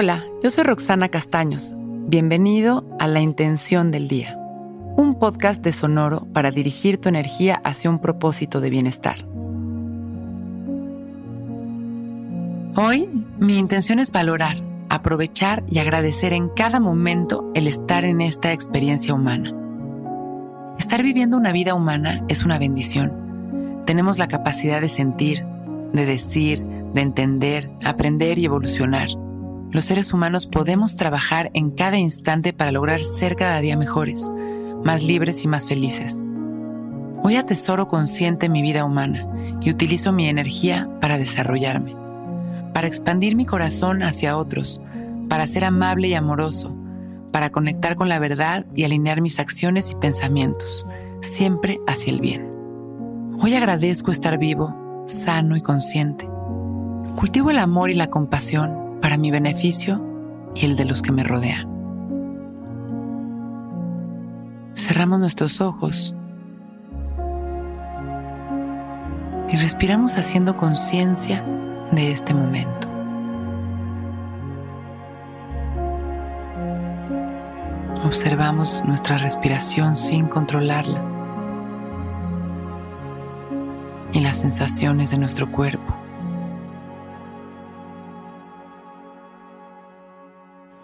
[0.00, 1.74] Hola, yo soy Roxana Castaños.
[1.76, 4.38] Bienvenido a La Intención del Día,
[4.96, 9.26] un podcast de Sonoro para dirigir tu energía hacia un propósito de bienestar.
[12.76, 13.08] Hoy
[13.40, 19.14] mi intención es valorar, aprovechar y agradecer en cada momento el estar en esta experiencia
[19.14, 19.52] humana.
[20.78, 23.82] Estar viviendo una vida humana es una bendición.
[23.84, 25.44] Tenemos la capacidad de sentir,
[25.92, 29.08] de decir, de entender, aprender y evolucionar.
[29.70, 34.30] Los seres humanos podemos trabajar en cada instante para lograr ser cada día mejores,
[34.82, 36.22] más libres y más felices.
[37.22, 39.28] Hoy atesoro consciente mi vida humana
[39.60, 41.94] y utilizo mi energía para desarrollarme,
[42.72, 44.80] para expandir mi corazón hacia otros,
[45.28, 46.74] para ser amable y amoroso,
[47.30, 50.86] para conectar con la verdad y alinear mis acciones y pensamientos,
[51.20, 52.48] siempre hacia el bien.
[53.42, 56.26] Hoy agradezco estar vivo, sano y consciente.
[57.16, 60.04] Cultivo el amor y la compasión para mi beneficio
[60.54, 61.68] y el de los que me rodean.
[64.74, 66.14] Cerramos nuestros ojos
[69.48, 71.44] y respiramos haciendo conciencia
[71.90, 72.88] de este momento.
[78.04, 81.02] Observamos nuestra respiración sin controlarla
[84.12, 86.07] y las sensaciones de nuestro cuerpo.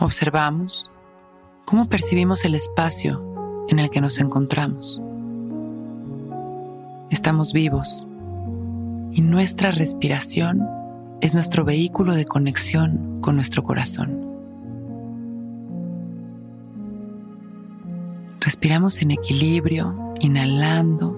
[0.00, 0.90] Observamos
[1.66, 4.98] cómo percibimos el espacio en el que nos encontramos.
[7.10, 8.06] Estamos vivos
[9.12, 10.66] y nuestra respiración
[11.20, 14.26] es nuestro vehículo de conexión con nuestro corazón.
[18.40, 21.14] Respiramos en equilibrio, inhalando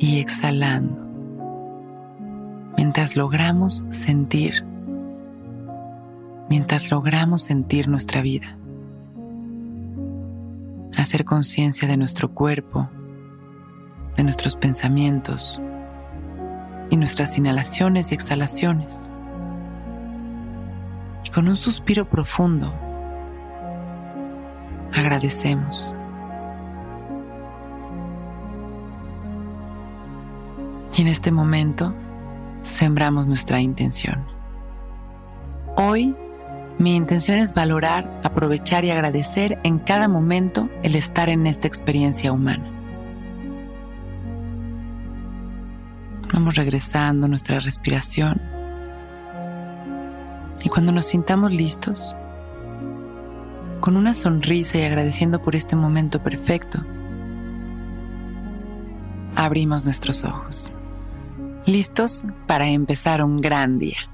[0.00, 0.98] y exhalando,
[2.76, 4.64] mientras logramos sentir,
[6.48, 8.56] mientras logramos sentir nuestra vida.
[10.96, 12.88] Hacer conciencia de nuestro cuerpo,
[14.16, 15.60] de nuestros pensamientos
[16.90, 19.08] y nuestras inhalaciones y exhalaciones.
[21.24, 22.72] Y con un suspiro profundo,
[24.92, 25.94] agradecemos
[30.96, 31.92] Y en este momento
[32.62, 34.24] sembramos nuestra intención.
[35.76, 36.14] Hoy
[36.78, 42.32] mi intención es valorar, aprovechar y agradecer en cada momento el estar en esta experiencia
[42.32, 42.70] humana.
[46.32, 48.40] Vamos regresando nuestra respiración.
[50.62, 52.16] Y cuando nos sintamos listos,
[53.80, 56.84] con una sonrisa y agradeciendo por este momento perfecto,
[59.36, 60.72] abrimos nuestros ojos
[61.66, 64.13] listos para empezar un gran día.